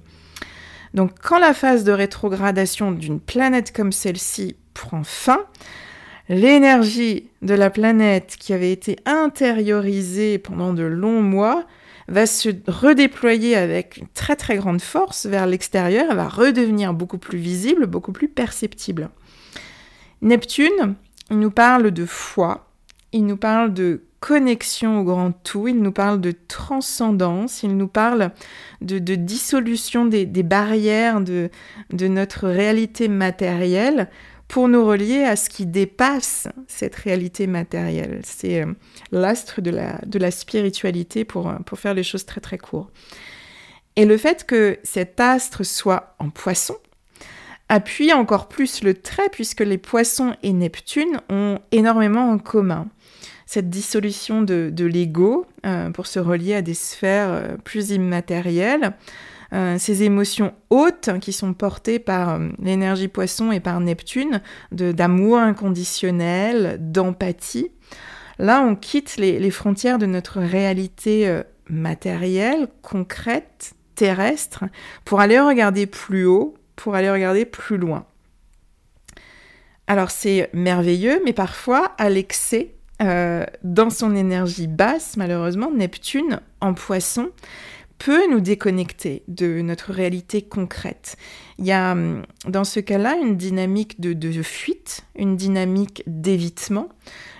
Donc 0.95 1.11
quand 1.21 1.41
la 1.41 1.53
phase 1.53 1.83
de 1.83 1.91
rétrogradation 1.91 2.93
d'une 2.93 3.19
planète 3.19 3.73
comme 3.73 3.91
celle-ci 3.91 4.55
prend 4.73 5.03
fin, 5.03 5.41
l'énergie 6.29 7.29
de 7.43 7.55
la 7.55 7.71
planète 7.71 8.37
qui 8.39 8.53
avait 8.53 8.71
été 8.71 8.99
intériorisée 9.05 10.39
pendant 10.39 10.73
de 10.73 10.85
longs 10.85 11.23
mois 11.23 11.67
va 12.09 12.27
se 12.27 12.51
redéployer 12.67 13.57
avec 13.57 13.99
une 13.99 14.09
très 14.09 14.37
très 14.37 14.57
grande 14.57 14.81
force 14.81 15.27
vers 15.27 15.47
l'extérieur, 15.47 16.07
elle 16.11 16.17
va 16.17 16.29
redevenir 16.29 16.95
beaucoup 16.95 17.19
plus 17.19 17.39
visible, 17.39 17.87
beaucoup 17.87 18.13
plus 18.13 18.29
perceptible. 18.29 19.11
Neptune, 20.21 20.95
il 21.31 21.39
nous 21.39 21.51
parle 21.51 21.91
de 21.91 22.07
foi, 22.07 22.69
il 23.13 23.27
nous 23.27 23.37
parle 23.37 23.73
de 23.75 24.03
connexion 24.21 25.01
au 25.01 25.05
grand 25.05 25.33
tout, 25.33 25.67
il 25.67 25.83
nous 25.83 25.91
parle 25.91 26.21
de 26.21 26.33
transcendance, 26.47 27.65
il 27.65 27.77
nous 27.77 27.89
parle 27.89 28.31
de, 28.81 28.99
dissolution 29.17 30.07
des, 30.07 30.27
barrières 30.45 31.21
de, 31.21 31.51
de 31.93 32.07
notre 32.07 32.49
réalité 32.49 33.09
matérielle 33.09 34.09
pour 34.53 34.69
nous 34.69 34.85
relier 34.85 35.25
à 35.25 35.35
ce 35.35 35.49
qui 35.49 35.65
dépasse 35.65 36.47
cette 36.69 36.95
réalité 36.95 37.47
matérielle. 37.47 38.21
C'est 38.23 38.63
euh, 38.63 38.67
l'astre 39.11 39.63
de 39.63 39.71
la, 39.71 40.31
spiritualité 40.31 41.25
pour, 41.25 41.49
euh, 41.49 41.55
pour 41.65 41.79
faire 41.79 41.95
les 41.95 42.03
choses 42.03 42.27
très 42.27 42.43
très 42.43 42.59
courtes. 42.59 42.93
Et 43.97 44.05
le 44.05 44.19
fait 44.19 44.45
que 44.45 44.79
cet 44.83 45.21
astre 45.21 45.65
soit 45.65 46.17
en 46.19 46.29
poisson 46.29 46.77
appuie 47.71 48.13
encore 48.13 48.49
plus 48.49 48.85
le 48.85 48.93
trait 48.93 49.31
puisque 49.33 49.63
les 49.63 49.79
poissons 49.79 50.37
et 50.43 50.53
Neptune 50.53 51.23
ont 51.31 51.59
énormément 51.71 52.31
en 52.31 52.37
commun. 52.37 52.89
Cette 53.47 53.71
dissolution 53.71 54.43
de, 54.43 54.85
l'ego 54.85 55.47
euh, 55.65 55.89
pour 55.89 56.07
se 56.07 56.19
relier 56.19 56.57
à 56.57 56.63
des 56.63 56.75
sphères 56.75 57.57
plus 57.65 57.89
immatérielles, 57.89 58.93
euh, 59.53 59.77
ces 59.79 60.03
émotions 60.03 60.55
hautes 60.71 61.11
qui 61.21 61.33
sont 61.33 61.55
portées 61.55 61.99
par 61.99 62.39
l'énergie 62.59 63.09
poisson 63.09 63.53
et 63.53 63.61
par 63.61 63.81
Neptune, 63.81 64.41
d'amour 64.71 65.39
inconditionnel, 65.39 66.79
d'empathie. 66.81 67.71
Là, 68.39 68.63
on 68.63 68.75
quitte 68.75 69.17
les, 69.17 69.51
frontières 69.51 69.99
de 69.99 70.07
notre 70.07 70.41
réalité 70.41 71.43
matérielle, 71.69 72.69
concrète, 72.81 73.75
terrestre, 73.95 74.65
pour 75.05 75.21
aller 75.21 75.39
regarder 75.39 75.87
plus 75.87 76.25
haut, 76.25 76.55
pour 76.77 76.95
aller 76.95 77.11
regarder 77.11 77.45
plus 77.45 77.77
loin. 77.77 78.07
Alors 79.87 80.11
c'est 80.11 80.49
merveilleux, 80.53 81.21
mais 81.25 81.33
parfois 81.33 81.93
à 81.99 82.09
l'excès, 82.09 82.75
euh, 83.03 83.45
dans 83.63 83.91
son 83.91 84.15
énergie 84.15 84.69
basse, 84.69 85.17
malheureusement, 85.17 85.71
Neptune 85.71 86.41
en 86.61 86.73
poisson 86.73 87.31
peut 88.05 88.29
nous 88.29 88.41
déconnecter 88.41 89.23
de 89.29 89.63
notre 89.63 89.93
réalité 89.93 90.43
concrète. 90.43 91.17
Il 91.59 91.67
y 91.67 91.71
a 91.71 91.93
hum, 91.93 92.25
dans 92.49 92.65
ce 92.65 92.81
cas-là 92.81 93.17
une 93.23 93.37
dynamique 93.37 94.01
de, 94.01 94.43
fuite, 94.43 95.03
une 95.15 95.37
dynamique 95.37 96.03
d'évitement. 96.09 96.89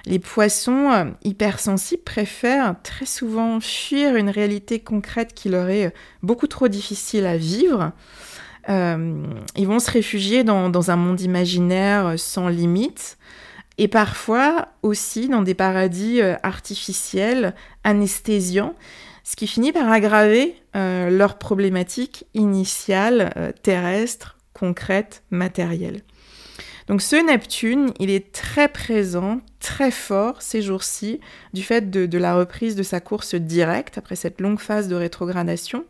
Les 0.07 0.21
poissons 0.21 0.93
euh, 0.93 1.05
hypersensibles 1.25 2.05
préfèrent 2.05 2.77
très 2.85 3.07
souvent 3.07 3.59
fuir 3.59 4.15
une 4.15 4.31
réalité 4.31 4.79
concrète 4.79 5.35
qui 5.35 5.49
leur 5.49 5.69
est 5.69 5.93
beaucoup 6.23 6.47
trop 6.47 6.69
difficile 6.69 7.27
à 7.27 7.37
vivre. 7.37 7.91
Euh, 8.69 9.25
ils 9.57 9.67
vont 9.67 9.81
se 9.81 9.91
réfugier 9.91 10.45
dans, 10.45 10.91
un 10.93 10.97
monde 10.97 11.21
imaginaire 11.21 12.15
sans 12.17 12.47
limite 12.47 13.19
et 13.79 13.89
parfois 13.89 14.69
aussi 14.83 15.29
dans 15.29 15.43
des 15.43 15.55
paradis 15.55 16.21
euh, 16.21 16.37
artificiels, 16.45 17.53
anesthésiants, 17.83 18.77
ce 19.25 19.37
qui 19.37 19.47
finit 19.47 19.73
par 19.73 19.91
aggraver 19.91 20.57
euh, 20.75 21.11
leur 21.11 21.39
problématique 21.39 22.27
initiale, 22.35 23.55
terrestre, 23.63 24.37
concrète, 24.53 25.23
matérielle. 25.31 26.03
Donc 26.89 27.01
ce 27.01 27.17
Neptune, 27.17 27.93
il 28.01 28.11
est 28.11 28.33
très 28.33 28.69
présent, 28.69 29.41
très 29.61 29.91
fort 29.91 30.43
ces 30.43 30.63
jours-ci, 30.63 31.21
du 31.53 31.63
fait 31.63 31.91
de, 31.91 32.19
la 32.19 32.35
reprise 32.35 32.75
de 32.75 32.83
sa 32.83 33.01
course 33.01 33.35
directe 33.35 33.99
après 33.99 34.17
cette 34.17 34.41
longue 34.41 34.59
phase 34.59 34.89
de 34.89 34.97
rétrogradation. 34.97 35.85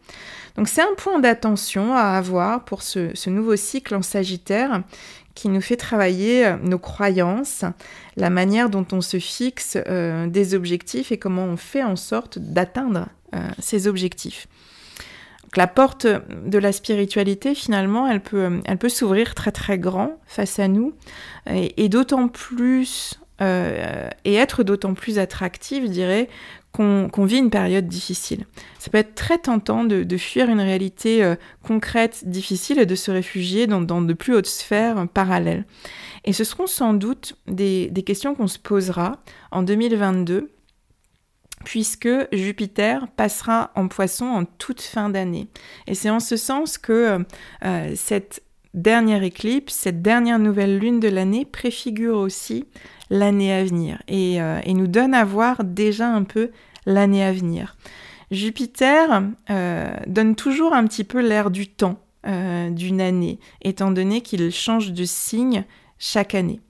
Donc 0.56 0.68
c'est 0.68 0.82
un 0.82 0.94
point 0.96 1.18
d'attention 1.18 1.94
à 1.94 2.16
avoir 2.16 2.64
pour 2.64 2.82
ce, 2.82 3.30
nouveau 3.30 3.56
cycle 3.56 3.94
en 3.94 4.02
Sagittaire 4.02 4.82
qui 5.34 5.48
nous 5.48 5.62
fait 5.62 5.76
travailler 5.76 6.46
euh, 6.46 6.56
nos 6.62 6.78
croyances, 6.78 7.64
la 8.16 8.28
manière 8.28 8.68
dont 8.68 8.86
on 8.92 9.00
se 9.00 9.18
fixe 9.18 9.78
euh, 9.88 10.26
des 10.26 10.54
objectifs 10.54 11.10
et 11.10 11.16
comment 11.16 11.44
on 11.44 11.56
fait 11.56 11.82
en 11.82 11.96
sorte 11.96 12.38
d'atteindre 12.38 13.08
euh, 13.34 13.48
ces 13.58 13.86
objectifs 13.86 14.46
la 15.56 15.66
porte 15.66 16.06
de 16.06 16.58
la 16.58 16.72
spiritualité, 16.72 17.54
finalement, 17.54 18.08
elle 18.08 18.20
peut, 18.20 18.60
elle 18.64 18.78
peut 18.78 18.88
s'ouvrir 18.88 19.34
très 19.34 19.52
très 19.52 19.78
grand 19.78 20.18
face 20.26 20.58
à 20.58 20.68
nous, 20.68 20.94
et, 21.50 21.88
d'autant 21.88 22.28
plus, 22.28 23.20
euh, 23.40 24.08
et 24.24 24.34
être 24.34 24.62
d'autant 24.62 24.94
plus 24.94 25.18
attractive, 25.18 25.84
je 25.84 25.90
dirais, 25.90 26.28
qu'on 26.72 27.24
vit 27.26 27.36
une 27.36 27.50
période 27.50 27.86
difficile. 27.86 28.46
Ça 28.78 28.88
peut 28.90 28.96
être 28.96 29.14
très 29.14 29.36
tentant 29.36 29.84
de, 29.84 30.16
fuir 30.16 30.48
une 30.48 30.60
réalité 30.60 31.22
euh, 31.22 31.34
concrète, 31.62 32.26
difficile, 32.26 32.78
et 32.78 32.86
de 32.86 32.94
se 32.94 33.10
réfugier 33.10 33.66
dans, 33.66 34.00
de 34.00 34.14
plus 34.14 34.34
hautes 34.34 34.46
sphères 34.46 35.06
parallèles. 35.12 35.66
Et 36.24 36.32
ce 36.32 36.44
seront 36.44 36.66
sans 36.66 36.94
doute 36.94 37.36
des 37.46 37.90
questions 38.06 38.34
qu'on 38.34 38.46
se 38.46 38.58
posera 38.58 39.18
en 39.50 39.62
2022 39.62 40.50
puisque 41.64 42.08
Jupiter 42.32 43.08
passera 43.08 43.70
en 43.74 43.88
poisson 43.88 44.26
en 44.26 44.44
toute 44.44 44.80
fin 44.80 45.08
d'année. 45.08 45.48
Et 45.86 45.94
c'est 45.94 46.10
en 46.10 46.20
ce 46.20 46.36
sens 46.36 46.78
que 46.78 47.24
euh, 47.64 47.92
cette 47.94 48.42
dernière 48.74 49.22
éclipse, 49.22 49.74
cette 49.74 50.02
dernière 50.02 50.38
nouvelle 50.38 50.78
lune 50.78 51.00
de 51.00 51.08
l'année 51.08 51.44
préfigure 51.44 52.16
aussi 52.16 52.66
l'année 53.10 53.52
à 53.52 53.64
venir 53.64 54.02
euh, 54.10 54.60
et, 54.64 54.74
nous 54.74 54.86
donne 54.86 55.14
à 55.14 55.24
voir 55.24 55.64
déjà 55.64 56.08
un 56.08 56.24
peu 56.24 56.50
l'année 56.86 57.24
à 57.24 57.32
venir. 57.32 57.76
Jupiter 58.30 59.22
euh, 59.50 59.92
donne 60.06 60.34
toujours 60.34 60.72
un 60.72 60.86
petit 60.86 61.04
peu 61.04 61.20
l'air 61.20 61.50
du 61.50 61.68
temps 61.68 61.98
d'une 62.24 63.00
année, 63.00 63.40
étant 63.62 63.90
donné 63.90 64.20
qu'il 64.20 64.52
change 64.52 64.92
de 64.92 65.04
signe 65.04 65.64
chaque 65.98 66.36
année. 66.36 66.60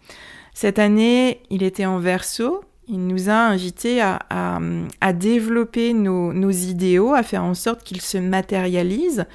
Cette 0.55 0.79
année, 0.79 1.43
il 1.51 1.63
était 1.63 1.85
en 1.85 1.99
verso, 1.99 2.65
il 2.89 3.07
nous 3.07 3.29
a 3.31 3.35
invités 3.35 4.01
à, 4.01 5.13
développer 5.13 5.93
nos, 5.93 6.51
idéaux, 6.51 7.15
à 7.15 7.23
faire 7.23 7.45
en 7.45 7.55
sorte 7.55 7.85
qu'ils 7.85 8.01
se 8.01 8.19
matérialisent, 8.19 9.27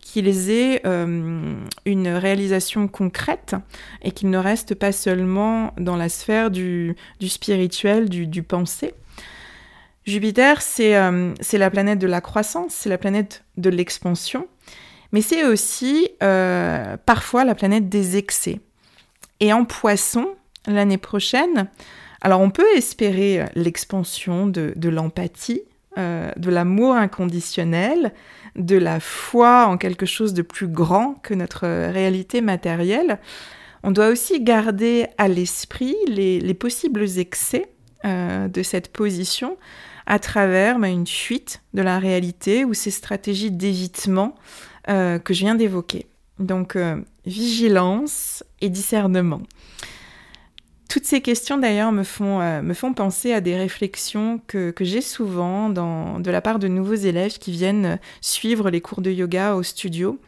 qu'ils 0.00 0.50
aient 0.50 0.82
euh, 0.86 1.54
une 1.84 2.08
réalisation 2.08 2.88
concrète 2.88 3.54
et 4.02 4.10
qu'ils 4.10 4.30
ne 4.30 4.38
restent 4.38 4.74
pas 4.74 4.92
seulement 4.92 5.72
dans 5.78 5.96
la 5.96 6.08
sphère 6.08 6.50
du, 6.50 6.96
spirituel, 7.20 8.08
du, 8.08 8.42
pensée. 8.42 8.94
Jupiter, 10.04 10.60
euh, 10.80 11.34
c'est 11.40 11.58
la 11.58 11.70
planète 11.70 11.98
de 11.98 12.08
la 12.08 12.20
croissance, 12.20 12.72
c'est 12.72 12.88
la 12.88 12.98
planète 12.98 13.44
de 13.56 13.70
l'expansion, 13.70 14.48
mais 15.12 15.22
c'est 15.22 15.44
aussi 15.44 16.08
euh, 16.22 16.96
parfois 17.06 17.44
la 17.44 17.54
planète 17.54 17.88
des 17.88 18.16
excès. 18.16 18.60
Et 19.38 19.52
en 19.52 19.64
poisson, 19.64 20.28
l'année 20.66 20.98
prochaine, 20.98 21.68
alors 22.22 22.40
on 22.40 22.50
peut 22.50 22.76
espérer 22.76 23.42
euh, 23.42 23.46
l'expansion 23.54 24.46
de, 24.46 24.88
l'empathie, 24.88 25.62
euh, 25.98 26.30
de 26.36 26.50
l'amour 26.50 26.94
inconditionnel, 26.94 28.14
de 28.56 28.76
la 28.76 29.00
foi 29.00 29.66
en 29.66 29.76
quelque 29.76 30.06
chose 30.06 30.32
de 30.32 30.42
plus 30.42 30.68
grand 30.68 31.14
que 31.22 31.34
notre 31.34 31.66
réalité 31.66 32.40
matérielle. 32.40 33.18
On 33.82 33.90
doit 33.90 34.08
aussi 34.08 34.40
garder 34.40 35.08
à 35.18 35.26
l'esprit 35.26 35.96
les, 36.06 36.54
possibles 36.54 37.18
excès 37.18 37.68
euh, 38.04 38.46
de 38.46 38.62
cette 38.62 38.92
position 38.92 39.56
à 40.06 40.20
travers 40.20 40.78
bah, 40.78 40.88
une 40.88 41.06
fuite 41.06 41.60
de 41.74 41.82
la 41.82 41.98
réalité 41.98 42.64
ou 42.64 42.72
ces 42.72 42.90
stratégies 42.90 43.50
d'évitement 43.50 44.36
que 44.88 45.32
je 45.32 45.38
viens 45.38 45.54
d'évoquer. 45.54 46.06
Donc 46.40 46.76
vigilance 47.24 48.42
et 48.60 48.68
discernement. 48.68 49.42
Toutes 50.92 51.06
ces 51.06 51.22
questions 51.22 51.56
d'ailleurs 51.56 51.90
me, 51.90 52.02
font, 52.02 52.42
euh, 52.42 52.92
penser 52.94 53.32
à 53.32 53.40
des 53.40 53.56
réflexions 53.56 54.42
que, 54.46 54.74
j'ai 54.82 55.00
souvent 55.00 55.70
dans, 55.70 56.20
de 56.20 56.30
la 56.30 56.42
part 56.42 56.58
de 56.58 56.68
nouveaux 56.68 56.92
élèves 56.92 57.38
qui 57.38 57.50
viennent 57.50 57.98
suivre 58.20 58.68
les 58.68 58.82
cours 58.82 59.00
de 59.00 59.10
yoga 59.10 59.54
au 59.54 59.62
studio. 59.62 60.20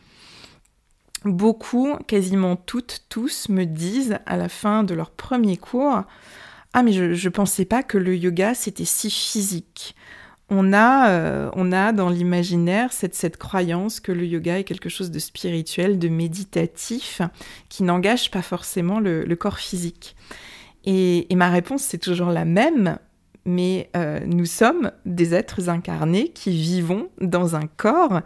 Beaucoup, 1.27 1.97
quasiment 2.07 2.57
toutes, 2.57 3.05
tous 3.11 3.51
me 3.51 3.65
disent 3.65 4.17
à 4.25 4.39
la 4.39 4.49
fin 4.49 4.85
de 4.85 4.95
leur 4.95 5.11
premier 5.11 5.59
cours 5.59 6.05
Ah, 6.73 6.83
mais 6.83 6.93
je 6.93 7.13
ne 7.13 7.29
pensais 7.29 7.67
pas 7.67 7.83
que 7.83 7.99
le 7.99 8.17
yoga 8.17 8.55
c'était 8.55 8.87
si 8.87 9.11
physique. 9.11 9.95
On 10.49 10.73
a, 10.73 11.11
euh, 11.11 11.93
dans 11.93 12.09
l'imaginaire 12.09 12.91
cette 12.91 13.37
croyance 13.37 14.01
que 14.01 14.13
le 14.13 14.25
yoga 14.25 14.61
est 14.61 14.65
quelque 14.65 14.89
chose 14.89 15.11
de 15.11 15.19
spirituel, 15.19 15.99
de 15.99 16.09
méditatif, 16.09 17.21
qui 17.69 17.83
n'engage 17.83 18.31
pas 18.31 18.41
forcément 18.41 18.99
le 18.99 19.35
corps 19.35 19.59
physique. 19.59 20.17
Et, 20.85 21.27
ma 21.35 21.51
réponse, 21.51 21.83
c'est 21.83 21.99
toujours 21.99 22.31
la 22.31 22.45
même, 22.45 22.99
mais 23.47 23.91
euh, 23.97 24.21
nous 24.27 24.47
sommes 24.47 24.91
des 25.07 25.35
êtres 25.35 25.69
incarnés 25.69 26.29
qui 26.29 26.51
vivons 26.51 27.09
dans 27.21 27.57
un 27.57 27.67
corps 27.67 28.21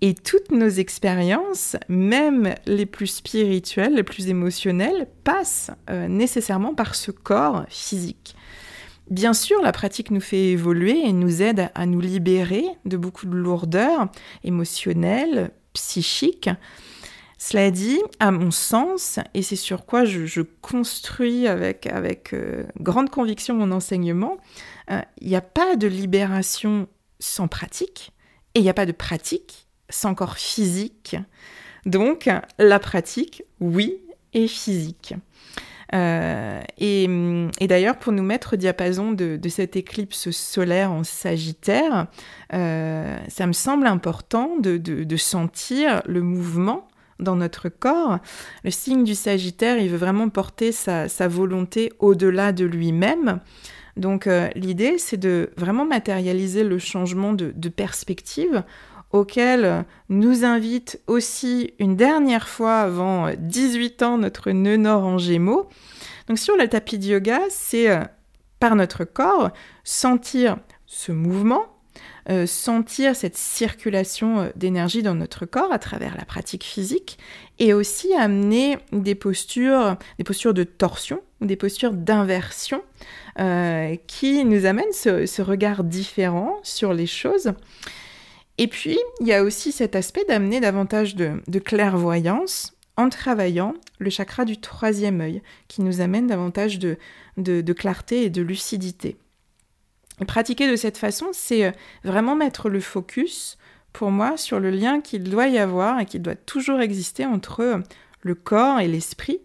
et 0.00 0.14
toutes 0.14 0.50
nos 0.50 0.68
expériences, 0.68 1.76
même 1.88 2.54
les 2.66 2.86
plus 2.86 3.06
spirituelles, 3.06 3.94
les 3.94 4.02
plus 4.02 4.28
émotionnelles, 4.28 5.08
passent 5.24 5.70
euh, 5.90 6.08
nécessairement 6.08 6.74
par 6.74 6.94
ce 6.94 7.10
corps 7.10 7.64
physique. 7.68 8.34
Bien 9.10 9.34
sûr, 9.34 9.60
la 9.60 9.72
pratique 9.72 10.10
nous 10.10 10.20
fait 10.20 10.50
évoluer 10.50 11.06
et 11.06 11.12
nous 11.12 11.42
aide 11.42 11.70
à 11.74 11.86
nous 11.86 12.00
libérer 12.00 12.64
de 12.84 12.96
beaucoup 12.96 13.26
de 13.26 13.36
lourdeurs 13.36 14.08
émotionnelles, 14.44 15.50
psychiques, 15.74 16.48
cela 17.44 17.72
dit, 17.72 18.00
à 18.20 18.30
mon 18.30 18.52
sens, 18.52 19.18
et 19.34 19.42
c'est 19.42 19.56
sur 19.56 19.84
quoi 19.84 20.04
je, 20.04 20.42
construis 20.60 21.48
avec, 21.48 21.88
euh, 22.32 22.62
grande 22.78 23.10
conviction 23.10 23.56
mon 23.56 23.72
enseignement, 23.72 24.36
euh, 24.92 25.00
il 25.20 25.26
n'y 25.26 25.34
a 25.34 25.40
pas 25.40 25.74
de 25.74 25.88
libération 25.88 26.86
sans 27.18 27.48
pratique, 27.48 28.12
et 28.54 28.60
il 28.60 28.62
n'y 28.62 28.70
a 28.70 28.74
pas 28.74 28.86
de 28.86 28.92
pratique 28.92 29.66
sans 29.90 30.14
corps 30.14 30.36
physique. 30.36 31.16
Donc, 31.84 32.30
la 32.60 32.78
pratique, 32.78 33.42
oui, 33.58 33.96
est 34.34 34.46
physique. 34.46 35.14
et, 35.92 37.08
d'ailleurs, 37.60 37.98
pour 37.98 38.12
nous 38.12 38.22
mettre 38.22 38.54
au 38.54 38.56
diapason 38.56 39.10
de, 39.10 39.48
cette 39.48 39.74
éclipse 39.74 40.30
solaire 40.30 40.92
en 40.92 41.02
Sagittaire, 41.02 42.06
ça 42.52 43.46
me 43.48 43.52
semble 43.52 43.88
important 43.88 44.58
de, 44.60 45.16
sentir 45.16 46.02
le 46.06 46.22
mouvement 46.22 46.86
dans 47.18 47.36
notre 47.36 47.68
corps. 47.68 48.18
Le 48.64 48.70
signe 48.70 49.04
du 49.04 49.14
Sagittaire, 49.14 49.78
il 49.78 49.88
veut 49.88 49.96
vraiment 49.96 50.28
porter 50.28 50.72
sa, 50.72 51.06
volonté 51.28 51.92
au-delà 51.98 52.52
de 52.52 52.64
lui-même. 52.64 53.40
Donc 53.96 54.26
euh, 54.26 54.48
l'idée, 54.54 54.98
c'est 54.98 55.16
de 55.16 55.50
vraiment 55.56 55.84
matérialiser 55.84 56.64
le 56.64 56.78
changement 56.78 57.32
de, 57.32 57.68
perspective 57.68 58.62
auquel 59.12 59.84
nous 60.08 60.44
invite 60.44 61.00
aussi 61.06 61.74
une 61.78 61.96
dernière 61.96 62.48
fois 62.48 62.80
avant 62.80 63.30
18 63.36 64.02
ans 64.02 64.16
notre 64.16 64.50
nœud 64.52 64.78
nord 64.78 65.04
en 65.04 65.18
gémeaux. 65.18 65.68
Donc 66.28 66.38
sur 66.38 66.56
le 66.56 66.66
tapis 66.66 66.98
de 66.98 67.04
yoga, 67.06 67.40
c'est 67.50 67.90
euh, 67.90 68.00
par 68.58 68.74
notre 68.74 69.04
corps 69.04 69.50
sentir 69.84 70.56
ce 70.86 71.10
mouvement, 71.10 71.64
euh, 72.30 72.46
sentir 72.46 73.16
cette 73.16 73.36
circulation 73.36 74.40
euh, 74.40 74.48
d'énergie 74.54 75.02
dans 75.02 75.16
notre 75.16 75.44
corps 75.44 75.72
à 75.72 75.80
travers 75.80 76.16
la 76.16 76.24
pratique 76.24 76.62
physique 76.62 77.18
et 77.58 77.74
aussi 77.74 78.14
amener 78.14 78.78
des 78.92 79.16
postures, 79.16 79.96
des 80.18 80.24
postures 80.24 80.54
de 80.54 80.62
torsion, 80.62 81.20
des 81.40 81.56
postures 81.56 81.92
d'inversion 81.92 82.82
euh, 83.40 83.96
qui 84.06 84.44
nous 84.44 84.66
amènent 84.66 84.92
ce, 84.92 85.42
regard 85.42 85.82
différent 85.82 86.58
sur 86.62 86.94
les 86.94 87.08
choses. 87.08 87.54
Et 88.56 88.68
puis, 88.68 88.98
il 89.20 89.26
y 89.26 89.32
a 89.32 89.42
aussi 89.42 89.72
cet 89.72 89.96
aspect 89.96 90.24
d'amener 90.28 90.60
davantage 90.60 91.16
de, 91.16 91.58
clairvoyance 91.58 92.74
en 92.96 93.08
travaillant 93.08 93.74
le 93.98 94.10
chakra 94.10 94.44
du 94.44 94.60
troisième 94.60 95.20
œil, 95.20 95.42
qui 95.66 95.82
nous 95.82 96.00
amène 96.00 96.28
davantage 96.28 96.78
de 96.78 97.72
clarté 97.72 98.22
et 98.22 98.30
de 98.30 98.42
lucidité. 98.42 99.16
Pratiquer 100.26 100.70
de 100.70 100.76
cette 100.76 100.98
façon, 100.98 101.26
c'est 101.32 101.64
euh, 101.64 101.72
vraiment 102.04 102.36
mettre 102.36 102.68
le 102.68 102.80
focus, 102.80 103.56
pour 103.92 104.10
moi, 104.10 104.36
sur 104.36 104.60
le 104.60 104.70
lien 104.70 105.00
qu'il 105.00 105.24
doit 105.24 105.48
y 105.48 105.58
avoir 105.58 106.00
et 106.00 106.06
qu'il 106.06 106.22
doit 106.22 106.34
toujours 106.34 106.80
exister 106.80 107.24
entre 107.26 107.60
euh, 107.60 107.78
le 108.20 108.34
corps 108.34 108.80
et 108.80 108.88
l'esprit. 108.88 109.40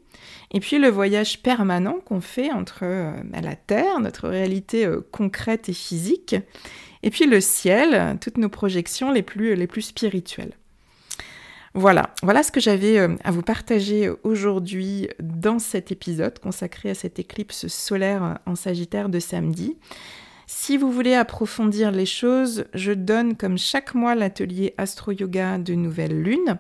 Et 0.52 0.60
puis 0.60 0.78
le 0.78 0.90
voyage 0.90 1.42
permanent 1.42 2.00
qu'on 2.06 2.22
fait 2.22 2.52
entre 2.52 2.80
euh, 2.84 3.12
la 3.42 3.56
Terre, 3.56 4.00
notre 4.00 4.28
réalité 4.28 4.88
concrète 5.12 5.70
et 5.70 5.74
physique, 5.74 6.36
et 7.04 7.10
puis 7.10 7.26
le 7.26 7.42
ciel, 7.42 8.18
toutes 8.20 8.38
nos 8.38 8.50
projections 8.50 9.12
les 9.12 9.24
plus, 9.24 9.56
les 9.56 9.68
plus 9.68 9.84
spirituelles. 9.84 10.54
Voilà, 11.74 12.10
voilà 12.24 12.42
ce 12.42 12.52
que 12.52 12.60
j'avais 12.60 12.98
à 12.98 13.32
vous 13.32 13.44
partager 13.44 14.10
aujourd'hui 14.24 15.08
dans 15.20 15.60
cet 15.60 15.92
épisode 15.92 16.40
consacré 16.40 16.90
à 16.90 16.96
cette 16.96 17.20
éclipse 17.20 17.68
solaire 17.68 18.40
en 18.48 18.56
Sagittaire 18.56 19.10
de 19.10 19.20
samedi. 19.20 19.78
Si 20.50 20.78
vous 20.78 20.94
voulez 20.94 21.14
approfondir 21.14 21.92
les 21.92 22.06
choses, 22.06 22.64
je 22.74 22.94
donne 22.94 23.36
comme 23.36 23.58
chaque 23.58 23.94
mois 23.94 24.16
l'atelier 24.16 24.74
Astro 24.78 25.12
Yoga 25.12 25.58
de 25.58 25.74
Nouvelle 25.74 26.22
Lune. 26.22 26.58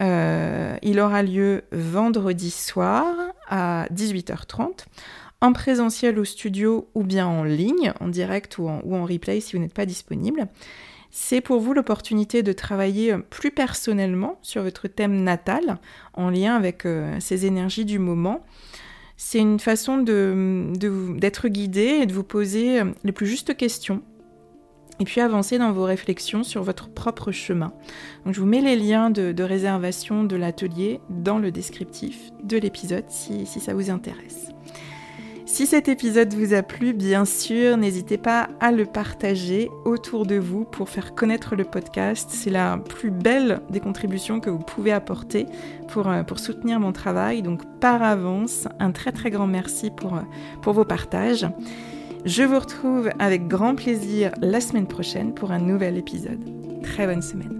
Euh, 0.00 0.76
il 0.82 1.00
aura 1.00 1.24
lieu 1.24 1.64
vendredi 1.72 2.52
soir 2.52 3.16
à 3.48 3.88
18h30 3.92 4.84
en 5.40 5.52
présentiel 5.52 6.16
au 6.20 6.24
studio 6.24 6.88
ou 6.94 7.02
bien 7.02 7.26
en 7.26 7.42
ligne, 7.42 7.92
en 7.98 8.06
direct 8.06 8.56
ou 8.58 8.68
en, 8.68 9.04
replay 9.04 9.40
si 9.40 9.56
vous 9.56 9.62
n'êtes 9.62 9.74
pas 9.74 9.86
disponible. 9.86 10.46
C'est 11.10 11.40
pour 11.40 11.58
vous 11.58 11.74
l'opportunité 11.74 12.44
de 12.44 12.52
travailler 12.52 13.16
plus 13.30 13.50
personnellement 13.50 14.38
sur 14.42 14.62
votre 14.62 14.86
thème 14.86 15.24
natal 15.24 15.78
en 16.14 16.30
lien 16.30 16.54
avec 16.54 16.86
euh, 16.86 17.18
ces 17.18 17.46
énergies 17.46 17.84
du 17.84 17.98
moment 17.98 18.44
c'est 19.18 19.40
une 19.40 19.58
façon 19.58 19.98
d'être 19.98 21.48
guidé 21.48 21.98
et 22.02 22.06
de 22.06 22.12
vous 22.14 22.22
poser 22.22 22.80
euh, 22.80 22.84
les 23.02 23.12
plus 23.12 23.26
justes 23.26 23.54
questions 23.56 24.00
et 25.00 25.04
puis 25.04 25.20
avancer 25.20 25.58
dans 25.58 25.72
vos 25.72 25.84
réflexions 25.84 26.44
sur 26.44 26.62
votre 26.62 26.88
propre 26.88 27.30
chemin. 27.30 27.72
Je 28.26 28.40
vous 28.40 28.46
mets 28.46 28.60
les 28.60 28.76
liens 28.76 29.10
de, 29.10 29.42
réservation 29.42 30.24
de 30.24 30.34
l'atelier 30.34 31.00
dans 31.08 31.38
le 31.38 31.52
descriptif 31.52 32.30
de 32.42 32.56
l'épisode 32.56 33.04
si 33.08 33.46
ça 33.46 33.74
vous 33.74 33.90
intéresse. 33.90 34.48
Si 35.48 35.66
cet 35.66 35.88
épisode 35.88 36.34
vous 36.34 36.52
a 36.52 36.62
plu, 36.62 36.92
bien 36.92 37.24
sûr, 37.24 37.78
n'hésitez 37.78 38.18
pas 38.18 38.50
à 38.60 38.70
le 38.70 38.84
partager 38.84 39.70
autour 39.86 40.26
de 40.26 40.36
vous 40.36 40.64
pour 40.64 40.90
faire 40.90 41.14
connaître 41.14 41.56
le 41.56 41.64
podcast. 41.64 42.28
C'est 42.30 42.50
la 42.50 42.76
plus 42.76 43.10
belle 43.10 43.60
des 43.70 43.80
contributions 43.80 44.40
que 44.40 44.50
vous 44.50 44.58
pouvez 44.58 44.92
apporter 44.92 45.46
pour, 45.88 46.06
euh, 46.06 46.22
soutenir 46.36 46.78
mon 46.80 46.92
travail. 46.92 47.40
Donc 47.40 47.62
par 47.80 48.02
avance, 48.02 48.68
un 48.78 48.92
très 48.92 49.10
très 49.10 49.30
grand 49.30 49.46
merci 49.46 49.86
euh, 49.86 50.20
pour 50.60 50.74
vos 50.74 50.84
partages. 50.84 51.46
Je 52.26 52.42
vous 52.42 52.58
retrouve 52.58 53.08
avec 53.18 53.48
grand 53.48 53.74
plaisir 53.74 54.32
la 54.42 54.60
semaine 54.60 54.86
prochaine 54.86 55.32
pour 55.32 55.50
un 55.50 55.60
nouvel 55.60 55.96
épisode. 55.96 56.44
Très 56.82 57.06
bonne 57.06 57.22
semaine. 57.22 57.57